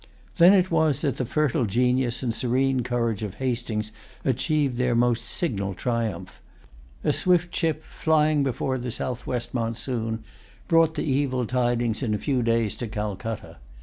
Then 0.37 0.55
it 0.55 0.71
was 0.71 1.01
that 1.01 1.17
the 1.17 1.27
fertile 1.27 1.67
genius 1.67 2.23
and 2.23 2.33
serene 2.33 2.81
courage 2.81 3.21
of 3.21 3.35
Hastings 3.35 3.91
achieved 4.25 4.77
their 4.77 4.95
most 4.95 5.21
signal 5.23 5.75
triumph. 5.75 6.41
A 7.03 7.13
swift 7.13 7.55
ship, 7.55 7.83
flying 7.85 8.41
before 8.41 8.79
the 8.79 8.89
southwest 8.89 9.53
monsoon, 9.53 10.23
brought 10.67 10.95
the 10.95 11.03
evil 11.05 11.45
tidings 11.45 12.01
in 12.01 12.15
a 12.15 12.17
few 12.17 12.41
days 12.41 12.75
to 12.77 12.87
Calcutta. 12.87 13.57